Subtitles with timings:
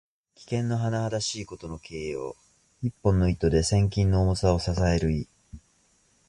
[0.33, 2.35] 危険のはなはだしいことの形容。
[2.81, 5.27] 一本の糸で千鈞の重さを支える意。